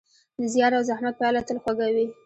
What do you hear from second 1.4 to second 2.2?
تل خوږه وي.